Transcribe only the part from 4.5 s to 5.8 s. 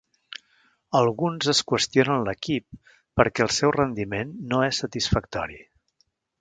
no és satisfactori.